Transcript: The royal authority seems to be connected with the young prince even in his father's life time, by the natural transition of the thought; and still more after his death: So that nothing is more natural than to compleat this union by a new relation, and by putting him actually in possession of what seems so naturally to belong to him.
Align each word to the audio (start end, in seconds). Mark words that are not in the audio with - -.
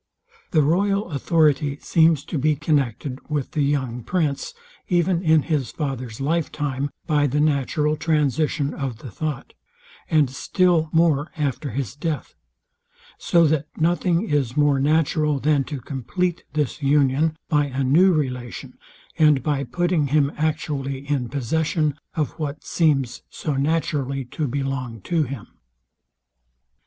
The 0.49 0.63
royal 0.63 1.11
authority 1.11 1.77
seems 1.79 2.25
to 2.25 2.39
be 2.39 2.55
connected 2.55 3.19
with 3.29 3.51
the 3.51 3.61
young 3.61 4.01
prince 4.03 4.55
even 4.89 5.21
in 5.21 5.43
his 5.43 5.69
father's 5.69 6.19
life 6.19 6.51
time, 6.51 6.89
by 7.05 7.27
the 7.27 7.39
natural 7.39 7.95
transition 7.95 8.73
of 8.73 8.97
the 8.97 9.11
thought; 9.11 9.53
and 10.09 10.27
still 10.27 10.89
more 10.91 11.31
after 11.37 11.69
his 11.69 11.95
death: 11.95 12.33
So 13.19 13.45
that 13.45 13.67
nothing 13.77 14.27
is 14.27 14.57
more 14.57 14.79
natural 14.79 15.39
than 15.39 15.65
to 15.65 15.79
compleat 15.79 16.45
this 16.53 16.81
union 16.81 17.37
by 17.47 17.65
a 17.65 17.83
new 17.83 18.11
relation, 18.11 18.79
and 19.19 19.43
by 19.43 19.63
putting 19.65 20.07
him 20.07 20.31
actually 20.35 21.07
in 21.07 21.29
possession 21.29 21.93
of 22.15 22.31
what 22.39 22.63
seems 22.63 23.21
so 23.29 23.53
naturally 23.55 24.25
to 24.25 24.47
belong 24.47 25.01
to 25.01 25.25
him. 25.25 25.47